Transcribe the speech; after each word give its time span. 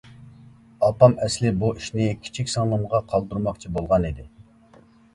ئاپام 0.87 1.13
ئەسلى 1.25 1.51
بۇ 1.65 1.71
ئىشنى 1.75 2.09
كىچىك 2.23 2.51
سىڭلىمغا 2.57 3.05
قالدۇرماقچى 3.15 3.75
بولغانىدى. 3.81 4.31